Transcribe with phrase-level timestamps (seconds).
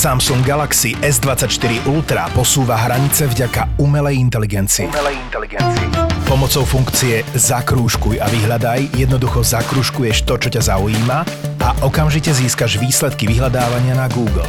[0.00, 4.88] Samsung Galaxy S24 Ultra posúva hranice vďaka umelej inteligencii.
[4.88, 5.92] Umelej inteligencii.
[6.24, 11.18] Pomocou funkcie Zakrúžkuj a vyhľadaj jednoducho zakrúžkuješ to, čo ťa zaujíma
[11.60, 14.48] a okamžite získaš výsledky vyhľadávania na Google.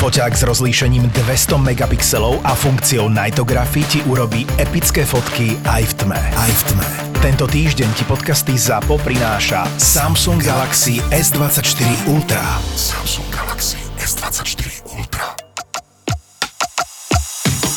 [0.00, 6.22] Foťák s rozlíšením 200 megapixelov a funkciou Nightography ti urobí epické fotky aj v tme.
[6.32, 6.88] Aj v tme.
[7.20, 12.40] Tento týždeň ti podcasty ZAPO prináša Samsung Galaxy S24 Ultra.
[12.72, 14.87] Samsung Galaxy S24 Ultra.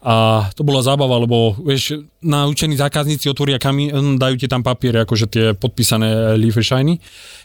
[0.00, 5.26] a to bola zábava, lebo vieš, naučení zákazníci otvoria kamión, dajú ti tam papiere, akože
[5.28, 6.96] tie podpísané Leafy Shiny,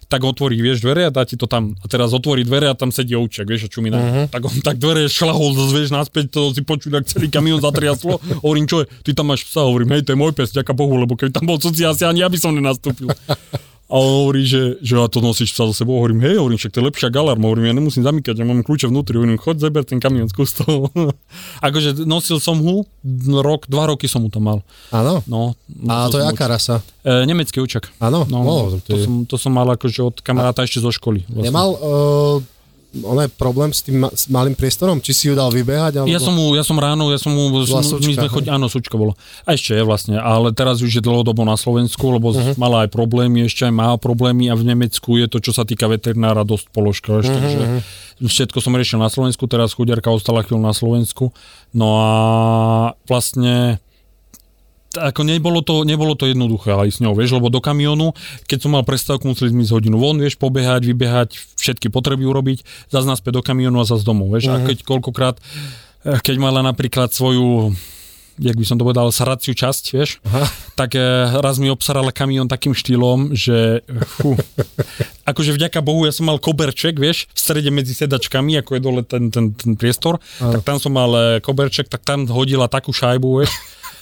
[0.07, 1.75] tak otvorí, vieš, dvere a dá ti to tam.
[1.83, 3.97] A teraz otvorí dvere a tam sedí ovček, vieš, a čumina.
[3.99, 4.25] Uh-huh.
[4.31, 8.23] Tak on tak dvere šlahol, vieš, naspäť, to si počuť, ak celý kamión zatriaslo.
[8.45, 10.95] Hovorím, čo je, ty tam máš psa, hovorím, hej, to je môj pes, ďaká Bohu,
[10.95, 13.11] lebo keď tam bol cudzí, asi ani ja by som nenastúpil.
[13.85, 16.01] A on hovorí, že, že ja to nosíš psa so sebou.
[16.01, 17.45] Hovorím, hej, hovorím, však to je lepšia galarma.
[17.45, 19.21] Hovorím, ja nemusím zamykať, ja mám kľúče vnútri.
[19.21, 20.89] Hovorím, choď zeber ten kamión, skús to.
[21.67, 22.89] akože nosil som ho,
[23.45, 24.65] rok, dva roky som mu to mal.
[24.89, 25.21] Áno?
[25.29, 25.53] No.
[25.85, 26.81] A to je aká rasa?
[27.05, 27.93] E, nemecký učak.
[28.01, 28.25] Áno?
[28.25, 31.21] No, no to, som, to som mal akože od kamaráta ešte zo školy.
[31.29, 31.45] Vlastne.
[31.45, 32.37] Nemal uh,
[33.03, 35.03] on je problém s tým s malým priestorom?
[35.03, 35.99] Či si ju dal vybehať?
[35.99, 36.07] Alebo...
[36.07, 38.95] Ja som mu, ja som ráno, ja som mu, Bola my sme chodili, áno, sučka
[38.95, 39.19] bolo.
[39.43, 42.55] A ešte je vlastne, ale teraz už je dlhodobo na Slovensku, lebo uh-huh.
[42.55, 45.91] mala aj problémy, ešte aj má problémy a v Nemecku je to, čo sa týka
[45.91, 47.19] veterinára, dosť položka.
[47.19, 47.25] Uh-huh.
[47.25, 47.83] takže
[48.23, 51.35] všetko som riešil na Slovensku, teraz chudiarka ostala chvíľu na Slovensku.
[51.75, 52.11] No a
[53.09, 53.83] vlastne
[54.97, 58.15] ako nebolo to, nebolo to jednoduché aj s ňou, vieš, lebo do kamionu,
[58.49, 61.29] keď som mal prestávku, museli sme ísť hodinu von, vieš, pobehať, vybehať,
[61.59, 64.59] všetky potreby urobiť, zase naspäť do kamionu a zase domov, vieš, uh-huh.
[64.59, 64.67] a mhm.
[64.71, 67.75] keď koľkokrát, eh, keď mala napríklad svoju
[68.35, 70.43] jak by som to povedal, saraciu časť, vieš, Aha.
[70.75, 71.03] tak e,
[71.39, 73.79] raz mi obsarala kamión takým štýlom, že
[74.19, 74.35] fú,
[75.23, 79.01] akože vďaka Bohu ja som mal koberček, vieš, v strede medzi sedačkami, ako je dole
[79.07, 80.59] ten, ten, ten priestor, Aha.
[80.59, 83.51] tak tam som mal eh, koberček, tak tam hodila takú šajbu, vieš,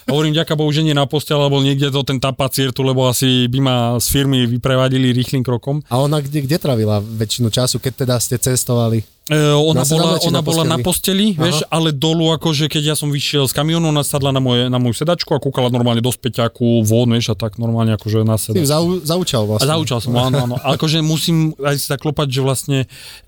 [0.09, 3.47] Hovorím, ďaká Bohu, že nie na postel, alebo niekde to ten tapacier tu, lebo asi
[3.47, 5.79] by ma z firmy vyprevadili rýchlým krokom.
[5.87, 9.12] A ona kde, kde travila väčšinu času, keď teda ste cestovali?
[9.31, 13.07] E, ona bola, ona na bola na posteli, vieš, ale dolu akože keď ja som
[13.07, 16.83] vyšiel z kamionu, ona sadla na, moje, na moju sedačku a kúkala normálne do späťaku
[16.83, 18.67] von, vieš, a tak normálne akože na sedačku.
[18.67, 19.63] Zau, zaučal vlastne.
[19.63, 20.55] A zaučal som, áno, áno.
[20.59, 22.77] A akože musím aj si tak klopať, že vlastne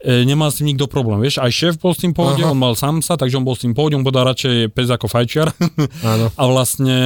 [0.03, 2.51] e, nemal s tým nikto problém, vieš, aj šéf bol s tým pohode, Aha.
[2.51, 5.07] on mal sám sa, takže on bol s tým pohode, on povedal radšej pes ako
[5.07, 5.55] fajčiar.
[6.03, 6.27] Áno.
[6.39, 6.97] A vlastne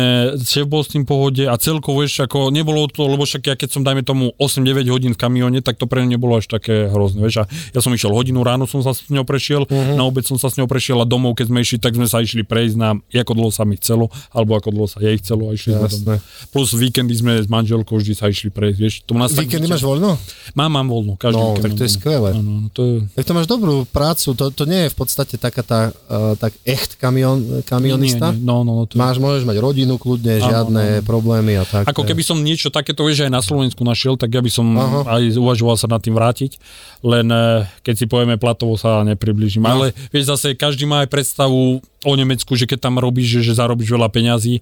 [0.41, 3.69] šéf bol s tým pohode a celkovo, vieš, ako nebolo to, lebo však ja keď
[3.69, 7.21] som dajme tomu 8-9 hodín v kamióne, tak to pre mňa nebolo až také hrozné,
[7.21, 9.95] vieš, a ja som išiel hodinu ráno, som sa s ňou prešiel, uh-huh.
[9.95, 12.19] na obec som sa s ňou prešiel a domov, keď sme išli, tak sme sa
[12.23, 15.55] išli prejsť na, ako dlho sa mi chcelo, alebo ako dlho sa jej chcelo a
[15.55, 16.19] išli sme domov.
[16.49, 18.95] Plus víkendy sme s manželkou vždy sa išli prejsť, vieš.
[19.05, 20.15] To nás víkendy máš voľno?
[20.57, 22.31] Mám, mám voľno, každý no, tak to je skvelé.
[22.35, 22.95] Ano, to je...
[23.15, 26.55] Tak to máš dobrú prácu, to, to nie je v podstate taká tá, uh, tak
[26.65, 28.33] echt kamion, kamionista.
[28.33, 28.99] Nie, nie, no, no, to je...
[28.99, 31.05] Máš, môžeš mať rodinu kľudne, ano, žiadne ano.
[31.05, 31.85] problémy a tak.
[31.89, 35.19] Ako keby som niečo takéto, vieš, aj na Slovensku našiel, tak ja by som Aha.
[35.19, 36.59] aj uvažoval sa nad tým vrátiť,
[37.05, 38.35] len eh, keď si povieme
[38.69, 39.65] platovo sa nepribližím.
[39.65, 39.81] No.
[39.81, 43.53] Ale vieš, zase každý má aj predstavu o Nemecku, že keď tam robíš, že, že
[43.57, 44.61] zarobíš veľa peňazí,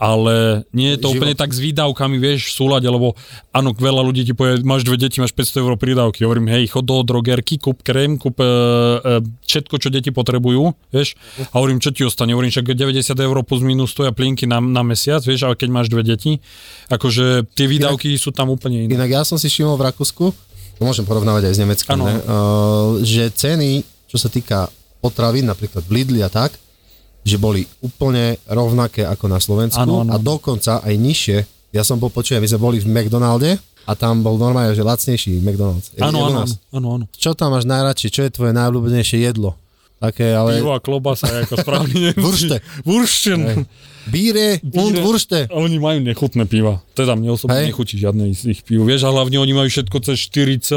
[0.00, 1.20] ale nie je to Život.
[1.20, 3.20] úplne tak s výdavkami, vieš, v súlade, lebo
[3.52, 6.24] áno, veľa ľudí ti povie, máš dve deti, máš 500 eur prídavky.
[6.24, 8.48] Hovorím, hej, chod do drogerky, kúp krém, kúp e, e,
[9.44, 11.20] všetko, čo deti potrebujú, vieš.
[11.52, 12.32] A hovorím, čo ti ostane?
[12.32, 15.92] Hovorím, však 90 eur plus minus stoja plinky na, na mesiac, vieš, ale keď máš
[15.92, 16.40] dve deti,
[16.88, 18.96] akože tie výdavky inak, sú tam úplne iné.
[18.96, 20.32] Inak ja som si všimol v Rakúsku,
[20.80, 22.14] to môžem porovnávať aj s Nemeckom, ne?
[22.24, 24.72] Uh, že ceny, čo sa týka
[25.04, 26.56] potravín, napríklad v Lidli a tak,
[27.20, 30.10] že boli úplne rovnaké ako na Slovensku ano, ano.
[30.12, 31.38] a dokonca aj nižšie.
[31.76, 35.44] Ja som bol počujem, my sme boli v McDonalde a tam bol normálne, že lacnejší
[35.44, 35.92] McDonald's.
[36.00, 37.04] Áno, áno, áno.
[37.12, 38.08] Čo tam máš najradšie?
[38.08, 39.60] Čo je tvoje najobľúbenejšie jedlo?
[40.00, 40.64] Také, ale...
[40.64, 42.64] Pivo a klobasa, ako správne Wurste.
[42.88, 43.68] Wursten.
[44.08, 45.44] Bíre und Wurste.
[45.52, 46.80] A oni majú nechutné piva.
[46.96, 48.88] Teda mne osobne nechutí žiadne z ich piv.
[48.88, 50.72] Vieš, a hlavne oni majú všetko cez 4,8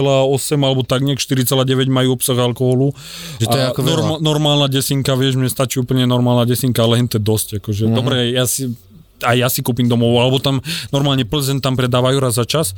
[0.59, 2.91] alebo tak nejak 4,9 majú obsah alkoholu.
[3.39, 7.15] Že to je ako norm- normálna desinka, vieš, mne stačí úplne normálna desinka, ale je
[7.15, 7.63] dosť.
[7.63, 7.95] Akože, uh-huh.
[7.95, 8.75] Dobre, ja si
[9.23, 10.59] aj ja si kúpim domov, alebo tam
[10.91, 12.75] normálne Plzen tam predávajú raz za čas,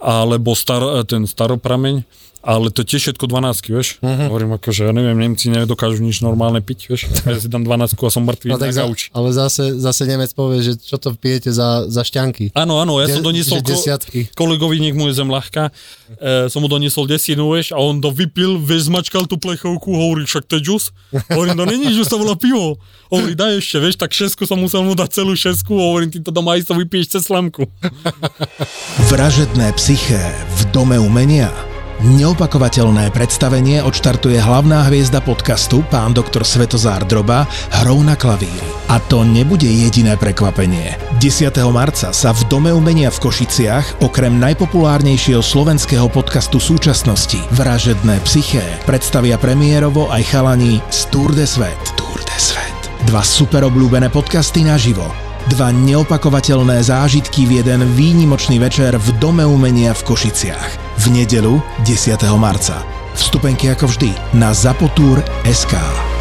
[0.00, 2.02] alebo star, ten staroprameň,
[2.42, 4.02] ale to tiež všetko 12, vieš.
[4.02, 4.26] Uh-huh.
[4.26, 7.02] Hovorím ako, že ja neviem, Nemci nedokážu nič normálne piť, vieš.
[7.32, 9.14] Ja si dám 12 a som mŕtvý no, na za, gauči.
[9.14, 12.50] Ale zase, zase Nemec povie, že čo to pijete za, za šťanky.
[12.58, 13.78] Áno, áno, ja De, som doniesol ko,
[14.34, 15.70] kolegovi, nech mu je zem ľahká,
[16.18, 20.26] e, som mu doniesol desinu, vieš, a on to vypil, vieš, zmačkal tú plechovku, hovorí,
[20.26, 20.84] však to je džus.
[21.30, 22.76] Hovorím, to není džus, to bola pivo.
[23.06, 26.34] Hovorí, daj ešte, vieš, tak šesku som musel mu dať celú šesku, hovorím, ty to
[26.34, 27.70] doma isto vypiješ cez slamku.
[29.14, 30.20] Vražedné psyché
[30.58, 31.71] v dome umenia
[32.02, 37.46] Neopakovateľné predstavenie odštartuje hlavná hviezda podcastu, pán doktor Svetozár Droba,
[37.78, 38.58] hrou na klavíri.
[38.90, 40.98] A to nebude jediné prekvapenie.
[41.22, 41.54] 10.
[41.70, 49.38] marca sa v Dome umenia v Košiciach okrem najpopulárnejšieho slovenského podcastu súčasnosti Vražedné psyché predstavia
[49.38, 51.78] premiérovo aj chalani z Tour de Svet.
[51.94, 52.78] Tour de Svet.
[53.06, 55.06] Dva super obľúbené podcasty naživo
[55.50, 60.91] Dva neopakovateľné zážitky v jeden výnimočný večer v Dome umenia v Košiciach.
[61.02, 62.14] V nedelu 10.
[62.38, 62.78] marca.
[63.18, 64.54] Vstupenky ako vždy na
[65.50, 66.11] SK.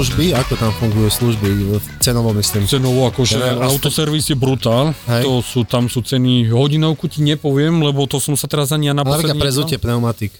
[0.00, 2.64] Služby, ako tam fungujú služby, cenovo myslím.
[2.64, 5.28] Cenovo, akože ja, autoservis je brutál, Hej.
[5.28, 8.96] to sú, tam sú ceny, hodinovku ti nepoviem, lebo to som sa teraz ani ja
[8.96, 9.36] na posledný...
[9.36, 10.32] Ale prezutie pneumatik.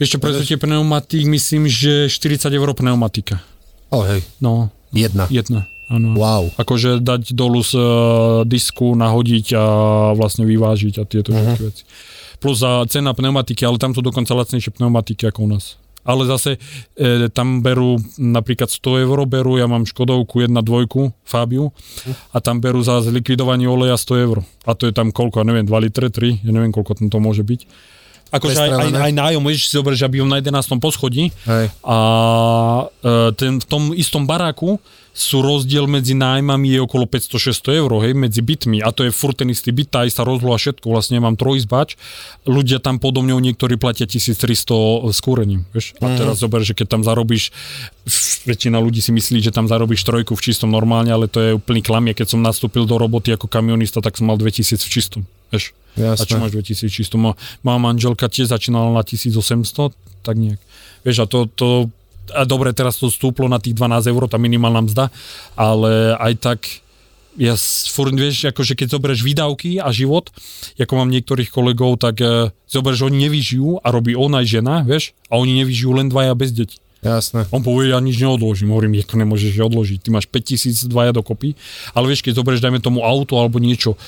[0.00, 3.44] Vieš čo, prezutie pneumatik, myslím, že 40 eur pneumatika.
[3.92, 4.24] O, hej.
[4.40, 4.72] No.
[4.96, 5.28] Jedna.
[5.28, 5.68] Jedna.
[5.92, 6.16] Áno.
[6.16, 6.48] Wow.
[6.56, 7.84] Akože dať dolu z uh,
[8.48, 9.64] disku, nahodiť a
[10.16, 11.60] vlastne vyvážiť a tieto uh-huh.
[11.60, 11.84] veci.
[12.40, 16.58] Plus za cena pneumatiky, ale tam sú dokonca lacnejšie pneumatiky ako u nás ale zase
[16.98, 21.70] e, tam berú napríklad 100 eur berú, ja mám Škodovku 1.2 Fabiu
[22.34, 24.42] a tam berú za zlikvidovanie oleja 100 eur.
[24.66, 27.18] A to je tam koľko, ja neviem, 2 litre, 3, ja neviem, koľko tam to
[27.22, 27.60] môže byť.
[28.32, 30.80] Akože aj, aj, aj nájom, môžeš si že aby na 11.
[30.80, 31.68] poschodí Hej.
[31.84, 31.96] a
[33.34, 34.78] ten, v tom istom baráku
[35.12, 39.36] sú rozdiel medzi nájmami je okolo 500-600 eur, hej, medzi bytmi a to je furt
[39.36, 42.00] ten istý byt, tá istá rozloha, všetko, vlastne mám trojizbač,
[42.48, 46.16] ľudia tam podo mňou niektorí platia 1300 s kúrením, vieš, a mhm.
[46.16, 46.42] teraz mm.
[46.48, 47.52] zober, že keď tam zarobíš,
[48.48, 51.84] väčšina ľudí si myslí, že tam zarobíš trojku v čistom normálne, ale to je úplný
[51.84, 55.20] klamie, keď som nastúpil do roboty ako kamionista, tak som mal 2000 v čistom,
[55.52, 55.76] vieš.
[55.92, 56.24] Jasné.
[56.24, 57.36] A čo máš 2000 čistom?
[57.36, 59.92] Moja manželka tiež začínala na 1800,
[60.24, 60.60] tak nejak.
[61.04, 61.68] Vieš, a to, to
[62.30, 65.10] a dobre, teraz to stúplo na tých 12 eur, tá minimálna mzda,
[65.58, 66.60] ale aj tak
[67.40, 67.56] ja
[67.88, 70.28] furt, vieš, akože keď zoberieš výdavky a život,
[70.76, 74.84] ako mám niektorých kolegov, tak uh, zoberieš, že oni nevyžijú a robí on aj žena,
[74.84, 76.76] vieš, a oni nevyžijú len dvaja bez detí.
[77.02, 77.50] Jasné.
[77.50, 78.70] On povie, ja nič neodložím.
[78.70, 80.06] Hovorím, ako nemôžeš odložiť.
[80.06, 81.58] Ty máš 5000 dvaja dokopy,
[81.98, 83.98] ale vieš, keď zoberieš, dajme tomu auto alebo niečo,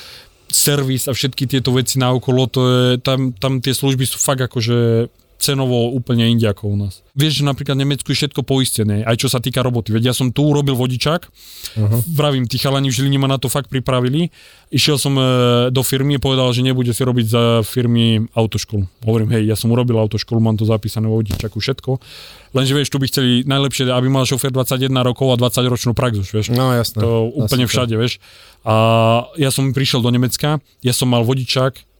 [0.47, 4.47] servis a všetky tieto veci na okolo, to je, tam, tam tie služby sú fakt
[4.47, 5.11] akože
[5.45, 7.05] cenovo úplne inde ako u nás.
[7.13, 9.93] Vieš, že napríklad v Nemecku je všetko poistené, aj čo sa týka roboty.
[9.93, 12.01] Veď ja som tu urobil vodičák, uh-huh.
[12.09, 14.33] vravím, tí chalani v Žiline ma na to fakt pripravili.
[14.73, 15.23] Išiel som e,
[15.69, 19.05] do firmy a povedal, že nebude si robiť za firmy autoškolu.
[19.05, 22.01] Hovorím, hej, ja som urobil autoškolu, mám to zapísané vo vodičaku, všetko.
[22.57, 26.25] Lenže vieš, tu by chceli najlepšie, aby mal šofér 21 rokov a 20 ročnú prax
[26.25, 26.47] už, vieš.
[26.51, 27.05] No jasné.
[27.05, 28.19] To úplne všade, vieš.
[28.65, 28.75] A
[29.37, 31.94] ja som prišiel do Nemecka, ja som mal vodičák,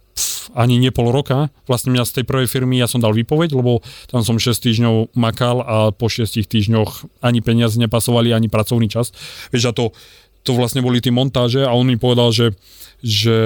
[0.55, 1.51] ani nie pol roka.
[1.67, 5.19] Vlastne mňa z tej prvej firmy ja som dal výpoveď, lebo tam som 6 týždňov
[5.19, 9.11] makal a po 6 týždňoch ani peniaze nepasovali, ani pracovný čas.
[9.51, 9.91] Vieš, a to,
[10.47, 12.55] to vlastne boli tie montáže a on mi povedal, že,
[13.03, 13.37] že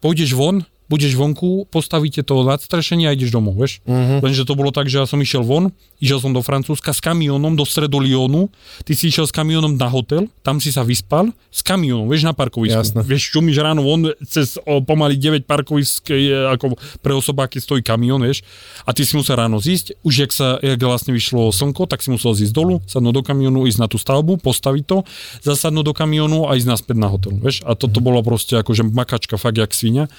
[0.00, 3.80] pôjdeš von, budeš vonku, postavíte to nadstrešenie a ideš domov, vieš.
[3.88, 4.20] Uh-huh.
[4.20, 5.72] Lenže to bolo tak, že ja som išiel von,
[6.04, 8.52] išiel som do Francúzska s kamionom do stredu Lyonu,
[8.84, 12.36] ty si išiel s kamionom na hotel, tam si sa vyspal, s kamionom, vieš, na
[12.36, 12.76] parkovisku.
[12.76, 13.00] Jasne.
[13.00, 18.20] Vieš, mi ráno von cez o, pomaly 9 parkovisk, je, ako pre osobáky stojí kamión,
[18.20, 18.44] vieš,
[18.84, 22.12] a ty si musel ráno zísť, už jak sa, jak vlastne vyšlo slnko, tak si
[22.12, 24.98] musel zísť dolu, sadnúť do kamionu, ísť na tú stavbu, postaviť to,
[25.40, 27.64] zasadnúť do kamionu a ísť naspäť na hotel, vieš.
[27.64, 30.12] A toto bolo proste akože makačka, fakt jak svinia.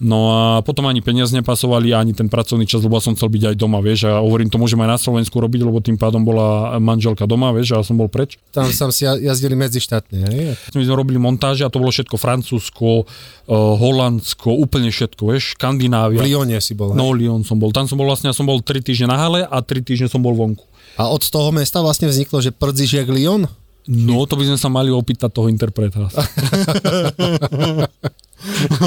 [0.00, 3.56] No a potom ani peniaze nepasovali, ani ten pracovný čas, lebo som chcel byť aj
[3.60, 7.30] doma, vieš, a hovorím, to môžem aj na Slovensku robiť, lebo tým pádom bola manželka
[7.30, 8.34] doma, vieš, a ja som bol preč.
[8.50, 10.58] Tam som si jazdili medzi štátne, hej?
[10.74, 16.24] My sme robili montáže a to bolo všetko Francúzsko, uh, Holandsko, úplne všetko, vieš, Škandinávia.
[16.24, 16.98] V Lyone si bol, hej?
[16.98, 17.70] No, Lyon som bol.
[17.70, 20.18] Tam som bol vlastne, ja som bol 3 týždne na hale a 3 týždne som
[20.18, 20.66] bol vonku.
[20.98, 23.46] A od toho mesta vlastne vzniklo, že prdzíš jak Lyon?
[23.90, 26.06] No, to by sme sa mali opýtať toho interpreta.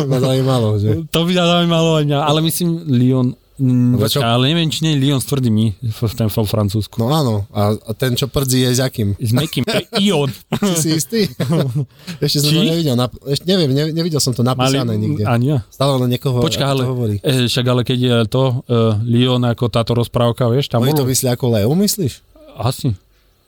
[0.10, 1.04] ma zaujímalo, že?
[1.10, 4.98] To by ma zaujímalo aj mňa, ale myslím Lyon Mm, počka, ale neviem, či nie
[4.98, 6.98] je Lyon s tvrdými v, v Francúzsku.
[6.98, 9.14] No áno, a, a ten, čo prdzí, je s akým?
[9.22, 10.34] S mekým, to je Ion.
[10.50, 11.30] Ty si istý?
[12.26, 12.58] ešte som či?
[12.58, 15.24] to nevidel, nap- ešte neviem, ne, nevidel som to napísané Mali, nikde.
[15.30, 15.62] Ani ja.
[15.70, 17.16] Stále na niekoho Počka, ale, hovorí.
[17.22, 21.06] E, však ale keď je to uh, Lyon ako táto rozprávka, vieš, tam Oni bolo...
[21.06, 22.26] to myslí ako Leo, myslíš?
[22.58, 22.98] Asi.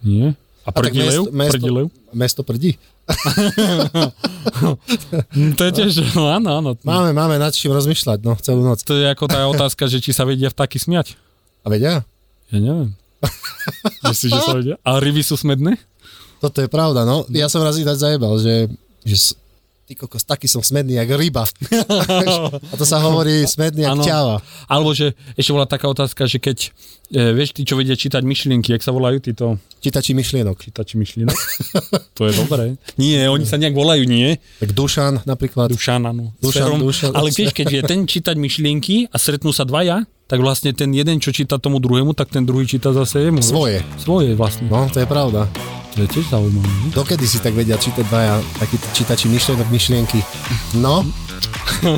[0.06, 0.38] Nie?
[0.66, 1.30] A, Leo?
[1.30, 1.88] Mesto, prdí Leo?
[2.10, 2.72] mesto prdí.
[5.54, 6.70] to je tiež, no áno, áno.
[6.82, 8.82] Máme, máme nad čím rozmýšľať, no, celú noc.
[8.82, 11.14] To je ako tá otázka, že či sa vedia vtáky smiať.
[11.62, 12.02] A vedia?
[12.50, 12.98] Ja neviem.
[14.10, 14.76] Myslíš, že sa vedia?
[14.82, 15.78] A ryby sú smedné?
[16.42, 17.30] Toto je pravda, no.
[17.30, 18.66] Ja som raz ináč zajebal, že,
[19.06, 19.38] že
[19.86, 21.46] ty kokos, taký som smedný jak ryba.
[22.72, 24.42] a to sa hovorí smedný jak ťava.
[24.66, 26.74] Alebo že ešte bola taká otázka, že keď,
[27.14, 29.62] e, vieš, tí, čo vedia čítať myšlienky, jak sa volajú títo?
[29.86, 30.58] Čítači myšlienok.
[30.58, 31.38] Čítači myšlienok?
[32.18, 32.74] to je dobré.
[32.98, 34.42] Nie, oni sa nejak volajú, nie?
[34.58, 35.70] Tak Dušan napríklad.
[35.70, 36.34] Dušan, áno.
[36.42, 37.14] Dušan, Dušan.
[37.14, 41.22] Ale vieš, keď vie ten čítať myšlienky a stretnú sa dvaja, tak vlastne ten jeden,
[41.22, 43.46] čo číta tomu druhému, tak ten druhý číta zase jemu.
[43.46, 43.86] Svoje.
[44.02, 44.66] Svoje vlastne.
[44.66, 45.46] No, to je pravda.
[45.96, 46.68] To je tiež zaujímavé.
[46.92, 50.20] Dokedy si tak vedia čítať dvaja takí čítači myšlienok, myšlienky?
[50.82, 51.08] No,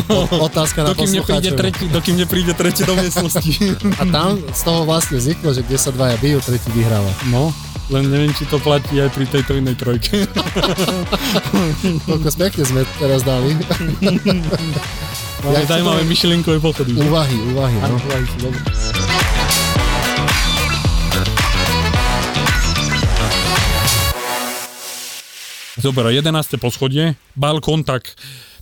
[0.05, 3.57] o, otázka na dokým nepríde, tretí, dokým nepríde tretí do miestnosti.
[3.97, 7.09] A tam z toho vlastne vzniklo, že kde sa dvaja bijú, tretí vyhráva.
[7.33, 7.49] No,
[7.87, 10.27] len neviem, či to platí aj pri tejto inej trojke.
[12.07, 13.55] Koľko pekne sme teraz dali.
[15.45, 16.97] Máme ja zaujímavé myšlienkové pochody.
[16.97, 17.77] Úvahy, úvahy.
[17.79, 17.95] No.
[17.95, 18.59] Úvahy sú dobré.
[25.77, 26.57] Dobre, 11.
[26.57, 28.09] poschodie, balkón tak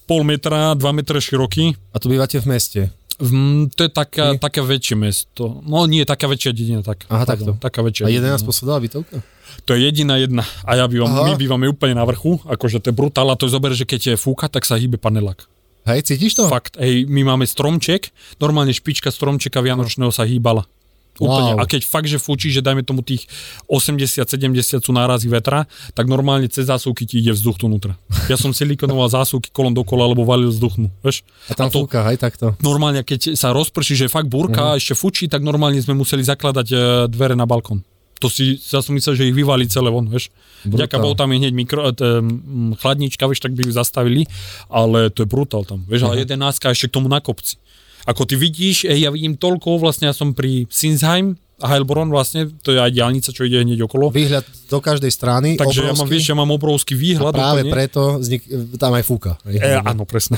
[0.03, 1.73] pol metra, 2 metre široký.
[1.95, 2.81] A tu bývate v meste?
[3.15, 3.31] V,
[3.71, 5.63] to je taká, také väčšie mesto.
[5.63, 6.83] No nie, taká väčšia dedina.
[6.83, 7.55] Tak, Aha, takto.
[7.55, 8.47] Taká väčšia A 11 no.
[8.51, 9.23] poschodová bytovka?
[9.63, 10.43] To je jediná jedna.
[10.67, 13.55] A ja bývam, my bývame úplne na vrchu, akože to je brutál a to je
[13.55, 15.47] zober, že keď je fúka, tak sa hýbe panelák.
[15.85, 16.49] Hej, cítiš to?
[16.49, 18.09] Fakt, hej, my máme stromček,
[18.41, 20.65] normálne špička stromčeka Vianočného sa hýbala.
[21.15, 21.55] Úplne.
[21.55, 21.63] Wow.
[21.63, 23.23] A keď fakt, že fúči, že dajme tomu tých
[23.71, 25.63] 80-70 sú nárazy vetra,
[25.95, 27.95] tak normálne cez zásuvky ti ide vzduch tu vnútra.
[28.27, 31.23] Ja som silikonoval zásuvky kolom dokola, lebo valil vzduchnú, vieš?
[31.47, 32.45] A tam a to, fúka, aj takto.
[32.59, 34.75] Normálne, keď sa rozprší, že fakt búrka uh-huh.
[34.75, 36.75] a ešte fúči, tak normálne sme museli zakladať e,
[37.07, 37.85] dvere na balkón.
[38.23, 40.31] To si, ja som myslel, že ich vyvalí celé von, vieš.
[40.63, 42.03] Ďaká bol tam hneď mikro, t,
[42.79, 44.23] chladnička, vieš, tak by ju zastavili,
[44.71, 46.15] ale to je brutál tam, vieš, uh-huh.
[46.15, 47.59] ale jedenáctka ešte k tomu na kopci.
[48.05, 52.75] Ako ty vidíš, ja vidím toľko, vlastne ja som pri Sinsheim, a Heilbronn vlastne, to
[52.75, 54.11] je aj diálnica, čo ide hneď okolo.
[54.11, 55.55] Výhľad do každej strany.
[55.55, 55.87] Takže obrovský.
[55.87, 57.31] ja mám, vieš, ja mám obrovský výhľad.
[57.31, 57.71] A práve úplne.
[57.71, 58.43] preto vznik,
[58.75, 59.31] tam aj fúka.
[59.47, 60.35] E, áno, presne.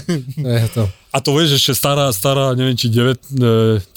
[0.62, 0.86] je to.
[1.10, 3.34] A to vieš, ešte stará, stará, neviem, či 9,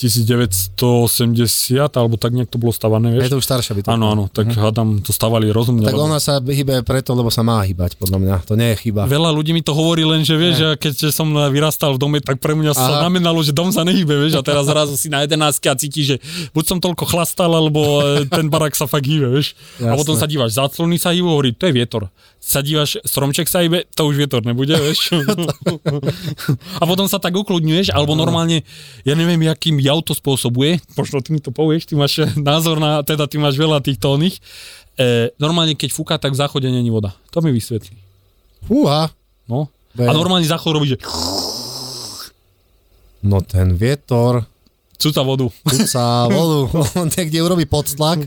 [0.01, 3.29] 1980, alebo tak nejak to bolo stavané, vieš?
[3.29, 3.93] Je to už staršia bytovka.
[3.93, 4.73] Áno, áno, tak uh-huh.
[4.73, 5.85] hádam, to stavali rozumne.
[5.85, 6.09] Tak lebo...
[6.09, 8.35] ona sa hýbe preto, lebo sa má hýbať, podľa mňa.
[8.49, 9.05] To nie je chyba.
[9.05, 12.41] Veľa ľudí mi to hovorí len, že vieš, že keď som vyrastal v dome, tak
[12.41, 12.81] pre mňa Aha.
[12.81, 15.37] sa znamenalo, že dom sa nehýbe, vieš, a teraz zrazu si na 11
[15.69, 16.21] a cítiš, že
[16.63, 19.59] buď som toľko chlastal, alebo e, ten barak sa fakt hýbe, vieš.
[19.75, 19.91] Jasne.
[19.91, 22.07] A potom sa dívaš, záclony sa hýbu, hovorí, to je vietor.
[22.39, 25.11] Sa dívaš, stromček sa hýbe, to už vietor nebude, vieš.
[26.81, 28.63] a potom sa tak ukludňuješ, alebo normálne,
[29.03, 33.03] ja neviem, akým jav to spôsobuje, možno ty mi to povieš, ty máš názor na,
[33.03, 34.39] teda ty máš veľa tých tónych.
[34.95, 37.11] E, normálne, keď fúka, tak v záchode není voda.
[37.35, 37.99] To mi vysvetlí.
[38.63, 39.11] Fúha.
[39.51, 39.67] No.
[39.99, 40.97] A normálne záchod robí, že...
[43.19, 44.47] No ten vietor...
[45.03, 45.51] Cuca vodu.
[45.67, 46.59] Cuca vodu.
[47.03, 48.23] On niekde urobí podtlak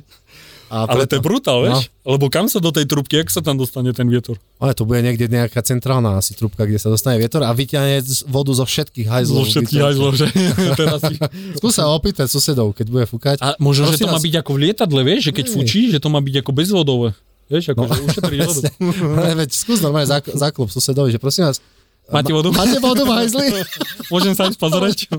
[0.67, 1.87] a Ale to je brutál, vieš?
[2.03, 2.19] No.
[2.19, 4.35] Lebo kam sa do tej trubky, jak sa tam dostane ten vietor?
[4.59, 8.51] Ale to bude niekde nejaká centrálna asi trubka, kde sa dostane vietor a vyťahne vodu
[8.51, 9.47] zo všetkých hajzlov.
[9.47, 10.27] Zo všetkých hajzlov, že?
[10.81, 11.15] Teraz si...
[11.63, 13.39] Skús sa opýtať susedov, keď bude fúkať.
[13.39, 15.31] A možno, že to má byť ako v lietadle, vieš?
[15.31, 17.09] Že keď fúči, že to má byť ako bezvodové.
[17.47, 18.63] Vieš, ako no, že ušetriť vodu.
[19.47, 21.63] veď skús normálne záklop susedovi, že prosím vás,
[22.07, 22.55] Máte vodu?
[22.55, 23.47] Máte vodu v hajzli?
[24.13, 24.99] Môžem sa ísť pozrieť?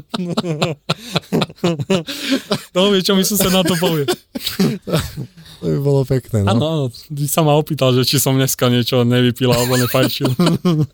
[2.78, 4.06] No, vieš, čo mi sused na to povie.
[5.58, 6.54] To by bolo pekné, no.
[6.54, 6.86] Áno, áno.
[6.94, 10.30] Ty sa ma opýtal, že či som dneska niečo nevypil alebo nefajčil.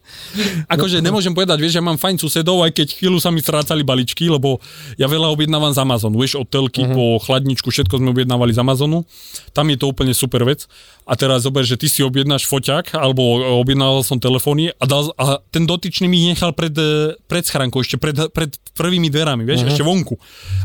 [0.74, 4.32] akože nemôžem povedať, vieš, ja mám fajn susedov, aj keď chvíľu sa mi strácali baličky,
[4.32, 4.64] lebo
[4.96, 6.96] ja veľa objednávam z Amazonu, vieš, od telky uh-huh.
[6.96, 9.04] po chladničku, všetko sme objednávali z Amazonu.
[9.52, 10.64] Tam je to úplne super vec.
[11.04, 15.44] A teraz zober, že ty si objednáš foťák, alebo objednával som telefóny a, dal, a
[15.52, 19.72] ten dotyčný mi nechal pred, e, pred schránkou, ešte pred, pred prvými dverami, vieš, uh-huh.
[19.76, 20.16] ešte vonku.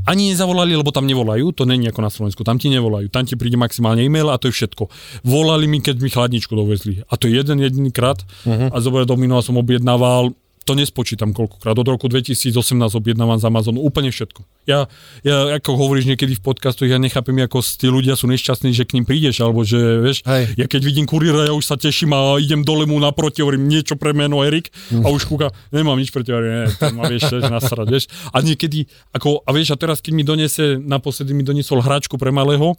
[0.07, 3.35] Ani nezavolali, lebo tam nevolajú, to není ako na Slovensku, tam ti nevolajú, tam ti
[3.35, 4.85] príde maximálne maximálne e-mail a to je všetko.
[5.25, 7.01] Volali mi, keď mi chladničku dovezli.
[7.09, 8.21] A to je jeden jediný krát.
[8.45, 8.69] Uh-huh.
[8.69, 10.37] A zober domino som objednával
[10.69, 11.73] to nespočítam koľkokrát.
[11.81, 12.53] Od roku 2018
[12.93, 14.45] objednávam z Amazonu úplne všetko.
[14.69, 14.85] Ja,
[15.25, 19.01] ja ako hovoríš niekedy v podcastoch, ja nechápem, ako tí ľudia sú nešťastní, že k
[19.01, 20.61] ním prídeš, alebo že, vieš, Hej.
[20.61, 23.97] ja keď vidím kuriéra, ja už sa teším a idem dole mu naproti, hovorím niečo
[23.97, 27.89] pre meno Erik a už kúka, nemám nič pre teba, ne, to ma vieš, nasrať,
[27.89, 28.05] vieš.
[28.37, 28.85] A niekedy,
[29.17, 32.77] ako, a vieš, a teraz keď mi donese, naposledy mi doniesol hračku pre malého,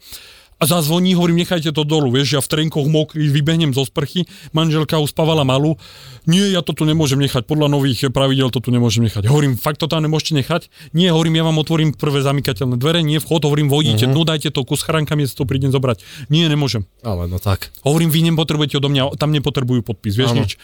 [0.60, 5.00] a zazvoní, hovorím, nechajte to dolu, vieš, ja v trenkoch mokrý, vybehnem zo sprchy, manželka
[5.00, 5.80] uspávala malú,
[6.28, 9.32] nie, ja to tu nemôžem nechať, podľa nových pravidel to tu nemôžem nechať.
[9.32, 10.62] Hovorím, fakt to tam nemôžete nechať?
[10.92, 14.20] Nie, hovorím, ja vám otvorím prvé zamykateľné dvere, nie vchod, hovorím, vodíte, uh-huh.
[14.20, 16.04] no dajte to ku schránkam, ja to prídem zobrať.
[16.28, 16.84] Nie, nemôžem.
[17.08, 17.72] Ale no tak.
[17.88, 20.44] Hovorím, vy nepotrebujete odo mňa, tam nepotrebujú podpis, vieš ano.
[20.44, 20.60] nič.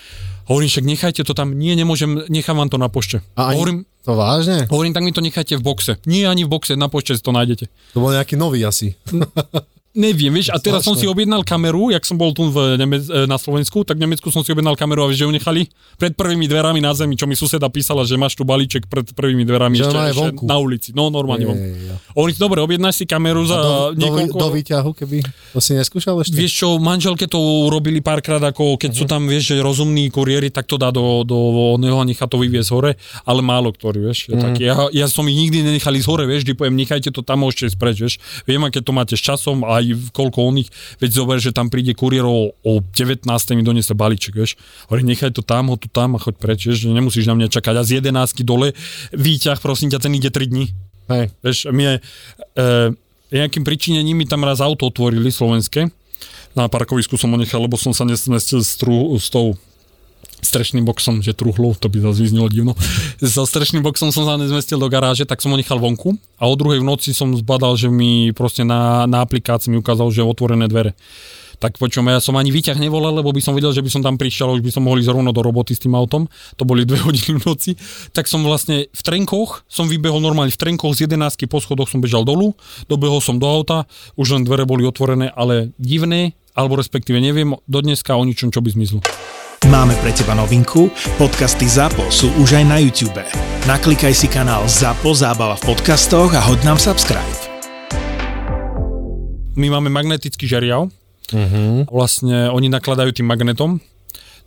[0.45, 3.23] Hovorím, však nechajte to tam, nie, nemôžem, nechám vám to na pošte.
[3.33, 4.69] A ani, hovorím, to vážne?
[4.69, 5.97] Hovorím, tak mi to nechajte v boxe.
[6.05, 7.65] Nie ani v boxe, na pošte to nájdete.
[7.97, 8.93] To bol nejaký nový asi.
[9.95, 13.23] Neviem, vieš, a teraz som si objednal kameru, jak som bol tu v Nemec- e,
[13.23, 15.61] na Slovensku, tak v Nemecku som si objednal kameru a vieš, že ju nechali
[15.95, 19.47] pred prvými dverami na zemi, čo mi suseda písala, že máš tu balíček pred prvými
[19.47, 20.91] dverami že ešte, ešte na ulici.
[20.91, 21.67] No, normálne vonku.
[22.11, 24.35] Hovorí dobre, objednáš si kameru za do, niekoľko...
[24.35, 25.17] Do, do výťahu, keby
[25.55, 26.35] to si neskúšal ešte?
[26.35, 27.39] Vieš čo, manželke to
[27.71, 28.99] urobili párkrát, ako keď uh-huh.
[28.99, 29.11] sú mhm.
[29.15, 32.69] tam, vieš, že rozumní kuriéri, tak to dá do, do neho a nechá to vyviezť
[32.75, 32.91] hore,
[33.23, 34.27] ale málo ktorý, vieš.
[34.27, 34.43] Uh-huh.
[34.43, 37.47] Tak ja, ja som ich nikdy nenechali z hore, vieš, vždy poviem, nechajte to tam,
[37.47, 38.15] môžete spreč, vieš.
[38.43, 39.63] Viem, aké to máte s časom,
[39.94, 43.27] aj koľko oni nich, veď zober, že tam príde kuriér o, o 19.
[43.54, 44.58] mi doniesie balíček, vieš.
[44.89, 47.51] Hovorí, nechaj to tam, ho tu tam a choď preč, vieš, že nemusíš na mňa
[47.51, 47.75] čakať.
[47.75, 48.72] A z 11 dole
[49.12, 50.65] výťah, prosím ťa, ten ide 3 dní.
[51.12, 51.25] Hej.
[51.46, 51.94] Vieš, my je,
[52.58, 52.72] e,
[53.36, 55.92] nejakým príčinením mi tam raz auto otvorili slovenské.
[56.56, 59.60] Na parkovisku som ho nechal, lebo som sa nesmestil s, tru, s tou
[60.45, 62.77] strešným boxom, že truhlou, to by zase vyznelo divno.
[63.19, 66.53] So strešným boxom som sa nezmestil do garáže, tak som ho nechal vonku a o
[66.53, 70.69] druhej v noci som zbadal, že mi proste na, na aplikácii mi ukázal, že otvorené
[70.69, 70.93] dvere.
[71.55, 74.19] Tak počom, ja som ani výťah nevolal, lebo by som vedel, že by som tam
[74.19, 76.27] prišiel, už by som mohli zrovna do roboty s tým autom.
[76.59, 77.71] To boli dve hodiny v noci.
[78.11, 82.03] Tak som vlastne v trenkoch, som vybehol normálne v trenkoch z 11 po schodoch som
[82.03, 82.53] bežal dolu,
[82.91, 83.87] dobehol som do auta,
[84.19, 88.59] už len dvere boli otvorené, ale divné, alebo respektíve neviem do dneska o ničom, čo
[88.59, 88.99] by zmizlo.
[89.65, 93.17] Máme pre teba novinku, podcasty ZAPO sú už aj na YouTube.
[93.65, 97.34] Naklikaj si kanál ZAPO Zábava v podcastoch a hoď nám subscribe.
[99.57, 100.86] My máme magnetický žeriav.
[101.34, 101.81] Uh-huh.
[101.89, 103.81] Vlastne oni nakladajú tým magnetom.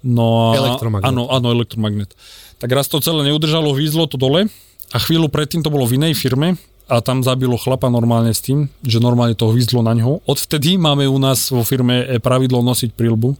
[0.06, 1.10] No a, elektromagnet.
[1.10, 2.14] Áno, áno, elektromagnet.
[2.62, 4.46] Tak raz to celé neudržalo, výzlo to dole
[4.94, 6.54] a chvíľu predtým to bolo v inej firme
[6.88, 10.24] a tam zabilo chlapa normálne s tým, že normálne to hvízlo na ňo.
[10.24, 13.36] Odvtedy máme u nás vo firme e, pravidlo nosiť prilbu.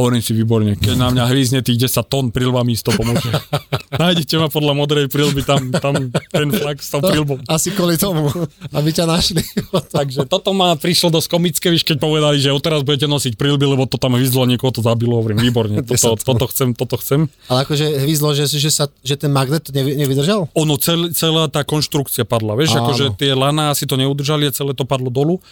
[0.00, 3.28] Hovorím si výborne, keď na mňa hvízne tých 10 tón prilba mi to pomôže.
[4.02, 7.36] Nájdete ma podľa modrej prilby, tam, tam ten flag s tou prilbou.
[7.44, 8.32] Asi kvôli tomu,
[8.72, 9.44] aby ťa našli.
[9.96, 13.84] Takže toto ma prišlo dosť komické, víš, keď povedali, že odteraz budete nosiť prilby, lebo
[13.84, 15.20] to tam hvízlo, niekoho to zabilo.
[15.20, 17.28] Hovorím, výborne, toto, toto chcem, toto chcem.
[17.52, 20.48] Ale akože hvízlo, že, že, sa, že ten magnet nevydržal?
[20.56, 24.54] Ono, cel, celá tá konštrukcia padla, vieš, vieš, akože tie lana si to neudržali a
[24.54, 25.42] celé to padlo dolu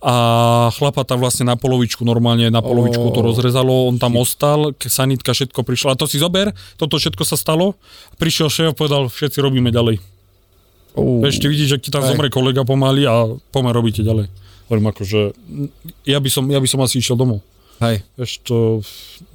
[0.00, 0.14] a
[0.72, 3.12] chlapa tam vlastne na polovičku, normálne na polovičku oh.
[3.12, 5.92] to rozrezalo, on tam ostal, sanitka, všetko prišlo.
[5.92, 7.76] A to si zober, toto všetko sa stalo,
[8.16, 10.00] prišiel šéf, povedal, všetci robíme ďalej.
[10.96, 11.20] Oh.
[11.20, 12.08] Vieš, ty vidíš, že ti tam Aj.
[12.08, 14.32] zomre kolega pomaly a pomer robíte ďalej.
[14.72, 15.20] Hovorím akože,
[16.08, 17.44] ja by som, ja by som asi išiel domov.
[17.84, 18.00] Hej.
[18.16, 18.80] Vieš, to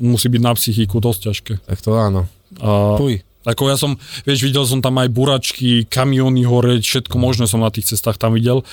[0.02, 1.54] musí byť na psychiku dosť ťažké.
[1.62, 2.26] Tak to áno.
[2.58, 3.22] A, Puj.
[3.46, 7.70] Ako ja som, vieš, videl som tam aj buračky, kamiony hore, všetko možné som na
[7.70, 8.66] tých cestách tam videl,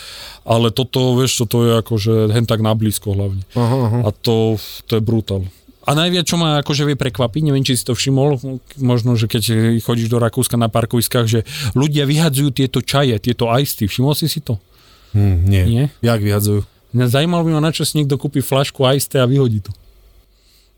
[0.49, 3.45] ale toto, vieš, toto je akože hen tak na blízko hlavne.
[3.53, 3.99] Aha, aha.
[4.05, 4.57] A to,
[4.89, 5.45] to je brutál.
[5.83, 8.39] A najviac, čo ma akože vie prekvapiť, neviem, či si to všimol,
[8.79, 9.43] možno, že keď
[9.83, 11.41] chodíš do Rakúska na parkoviskách, že
[11.75, 13.91] ľudia vyhadzujú tieto čaje, tieto ajsty.
[13.91, 14.63] Všimol si si to?
[15.11, 15.63] Hmm, nie.
[15.67, 15.85] nie.
[15.99, 16.63] Jak vyhadzujú?
[16.95, 19.75] Mňa zajímalo by ma, na čo si niekto kúpi flašku ajste a vyhodí to.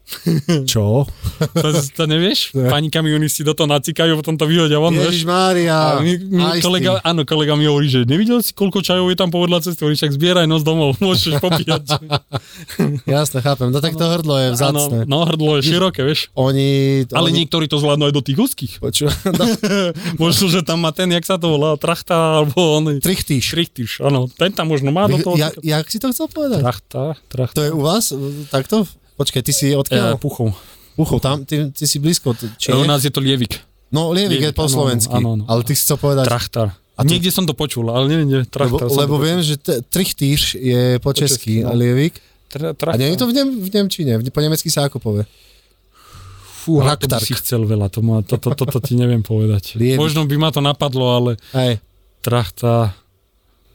[0.73, 1.09] Čo?
[1.41, 2.53] To, to nevieš?
[2.53, 2.69] Ne.
[2.69, 5.99] Pani kamionisti do toho nacikajú, potom to vyhodia von, Ježiš Mária.
[6.05, 9.65] Mi, mi kolega, áno, kolega mi hovorí, že nevidel si, koľko čajov je tam povedľa
[9.65, 11.97] cesty, hovorí, však zbieraj nos domov, môžeš popíjať.
[13.17, 13.73] Jasne, chápem.
[13.73, 15.09] No tak to hrdlo je vzácne.
[15.09, 16.29] no, hrdlo je široké, vieš.
[16.37, 17.03] Oni...
[17.09, 17.43] Ale oni...
[17.43, 18.73] niektorí to zvládnu aj do tých úzkých.
[18.85, 19.09] Poču...
[19.09, 19.45] No.
[20.21, 23.01] možno, že tam má ten, jak sa to volá, trachta, alebo on...
[23.01, 23.57] Trichtíš.
[23.57, 24.29] Trichtíš, áno.
[24.29, 25.35] Ten tam možno má do toho.
[25.41, 26.61] Ja, jak si to chcel povedať?
[26.61, 27.57] Trachta, trachta.
[27.57, 28.13] To je u vás
[28.53, 28.85] takto?
[29.15, 30.15] Počkaj, ty si odkiaľ?
[30.15, 30.51] Ja, Puchov.
[30.99, 32.35] Puchov, tam, ty, ty si blízko.
[32.35, 33.63] Či u nás je to Lievik.
[33.95, 35.15] No, Lievik, Lievik je po slovensky.
[35.15, 36.27] Áno, áno, ale ty si chcel povedať...
[36.27, 36.75] Trachtar.
[36.95, 37.11] A to...
[37.11, 38.91] Niekde som to počul, ale nie, nie, trachtar.
[38.91, 41.75] Lebo, lebo viem, že t- trichtýš je po, po česky, no.
[41.75, 42.19] Lievik.
[42.51, 45.27] Tra, a nie je to v, nem, v Nemčine, po nemecky sa ako povie?
[46.63, 49.79] Fú, to by si chcel veľa, to, ma, to, to, to, to ti neviem povedať.
[49.79, 49.99] Lievik.
[49.99, 51.31] Možno by ma to napadlo, ale...
[51.55, 51.83] Hej.
[52.23, 52.95] Trachta...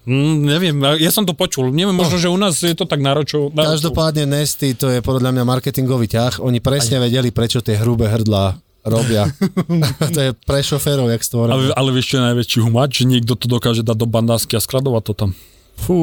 [0.09, 1.69] Mm, neviem, ja som to počul.
[1.69, 2.23] Neviem, možno, no.
[2.25, 3.53] že u nás je to tak náročov.
[3.53, 6.41] Každopádne Nesty, to je podľa mňa marketingový ťah.
[6.41, 7.05] Oni presne Aj.
[7.05, 8.57] vedeli, prečo tie hrubé hrdlá
[8.89, 9.29] Robia.
[10.15, 11.53] to je pre šoférov, jak stvorené.
[11.53, 12.91] Ale, ale vieš, čo je najväčší humač?
[13.03, 15.29] Že niekto to dokáže dať do bandásky a skladovať to tam.
[15.79, 15.97] Fú,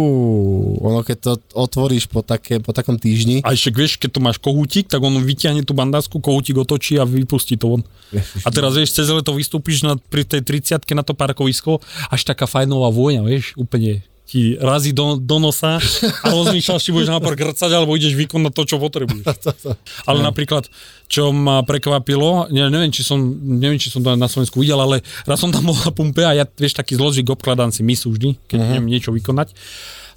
[0.80, 3.44] ono keď to otvoríš po, také, po takom týždni.
[3.44, 7.04] A ešte vieš, keď to máš kohútik, tak on vyťahne tú bandásku, kohútik otočí a
[7.04, 7.82] vypustí to von.
[8.42, 12.48] A teraz vieš, cez leto vystúpiš na, pri tej 30 na to parkovisko, až taká
[12.48, 15.78] fajnová vôňa, vieš, úplne ti razí do, do nosa
[16.22, 19.22] a rozmýšľaš, či budeš nápor grcať, alebo ideš vykonať to, čo potrebuješ.
[20.10, 20.66] Ale napríklad,
[21.06, 25.06] čo ma prekvapilo, ne, neviem, či som, neviem, či som to na Slovensku videl, ale
[25.22, 28.34] raz som tam bol na pumpe a ja, vieš, taký zložík obkladám si misu vždy,
[28.50, 28.72] keď uh-huh.
[28.74, 29.54] idem niečo vykonať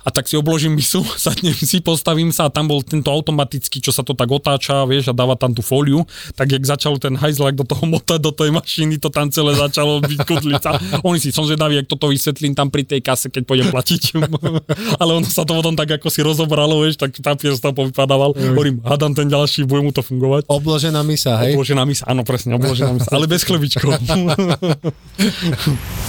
[0.09, 3.93] a tak si obložím misu, sadnem si, postavím sa a tam bol tento automatický, čo
[3.93, 6.01] sa to tak otáča, vieš, a dáva tam tú fóliu,
[6.33, 10.01] tak jak začal ten hajzlak do toho motať, do tej mašiny, to tam celé začalo
[10.01, 10.81] byť kudlica.
[11.05, 14.17] Oni si, som zvedavý, jak toto vysvetlím tam pri tej kase, keď pôjdem platiť.
[15.01, 18.33] Ale ono sa to potom tak ako si rozobralo, vieš, tak papier toho povypadával.
[18.33, 20.49] Hovorím, hádam ten ďalší, bude mu to fungovať.
[20.49, 21.53] Obložená misa, hej?
[21.53, 23.93] Obložená misa, áno, presne, obložená misa, ale bez chlebičkov.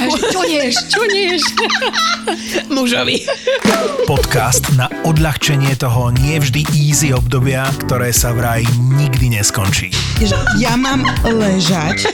[0.09, 0.75] Čo ješ?
[0.89, 1.43] Čo ješ?
[2.75, 3.21] Mužovi.
[4.09, 8.65] Podcast na odľahčenie toho nie vždy easy obdobia, ktoré sa vraj
[8.97, 9.93] nikdy neskončí.
[10.57, 12.09] Ja mám ležať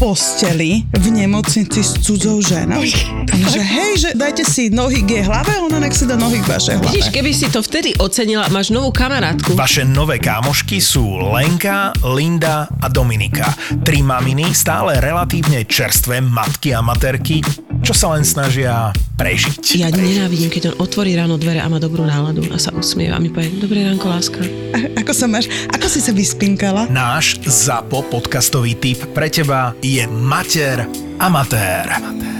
[0.00, 2.80] posteli v nemocnici s cudzou ženou.
[3.28, 6.48] Takže hej, že dajte si nohy k jej hlave, ona nech si dá nohy k
[6.48, 6.88] vašej hlave.
[6.88, 9.52] Vidíš, keby si to vtedy ocenila, máš novú kamarátku.
[9.52, 11.04] Vaše nové kámošky sú
[11.36, 13.52] Lenka, Linda a Dominika.
[13.84, 17.44] Tri maminy, stále relatívne čerstvé matky a materky,
[17.80, 19.80] čo sa len snažia prežiť.
[19.80, 23.22] Ja nenávidím, keď on otvorí ráno dvere a má dobrú náladu a sa usmieva a
[23.22, 24.40] mi povie, dobré ránko, láska.
[24.72, 25.48] A- ako sa máš?
[25.72, 26.88] Ako si sa vyspinkala?
[26.88, 30.88] Náš ZAPO podcastový tip pre teba je Mater
[31.20, 31.88] Amatér.
[31.88, 32.39] Amatér.